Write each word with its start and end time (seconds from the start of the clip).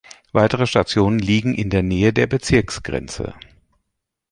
Weitere 0.31 0.65
Stationen 0.65 1.19
liegen 1.19 1.53
in 1.53 1.69
der 1.69 1.83
Nähe 1.83 2.11
der 2.11 2.25
Bezirksgrenze. 2.25 3.35